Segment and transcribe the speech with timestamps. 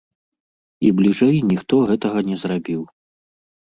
[0.87, 2.81] І бліжэй ніхто гэтага не зрабіў!